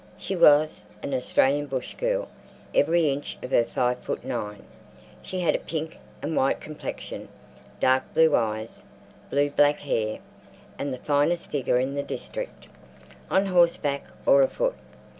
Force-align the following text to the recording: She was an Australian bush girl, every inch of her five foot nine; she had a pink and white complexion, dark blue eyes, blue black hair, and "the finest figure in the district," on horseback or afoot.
She 0.17 0.35
was 0.35 0.83
an 1.03 1.13
Australian 1.13 1.67
bush 1.67 1.93
girl, 1.93 2.27
every 2.73 3.11
inch 3.11 3.37
of 3.43 3.51
her 3.51 3.63
five 3.65 3.99
foot 3.99 4.25
nine; 4.25 4.63
she 5.21 5.41
had 5.41 5.53
a 5.53 5.59
pink 5.59 5.99
and 6.23 6.35
white 6.35 6.59
complexion, 6.59 7.27
dark 7.79 8.11
blue 8.15 8.35
eyes, 8.35 8.81
blue 9.29 9.51
black 9.51 9.81
hair, 9.81 10.17
and 10.79 10.91
"the 10.91 10.97
finest 10.97 11.51
figure 11.51 11.77
in 11.77 11.93
the 11.93 12.01
district," 12.01 12.65
on 13.29 13.45
horseback 13.45 14.05
or 14.25 14.41
afoot. 14.41 14.73